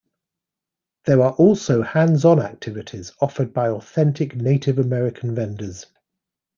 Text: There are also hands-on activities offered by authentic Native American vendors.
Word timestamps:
There 1.05 1.21
are 1.21 1.33
also 1.33 1.83
hands-on 1.83 2.39
activities 2.41 3.11
offered 3.21 3.53
by 3.53 3.69
authentic 3.69 4.35
Native 4.35 4.79
American 4.79 5.35
vendors. 5.35 5.85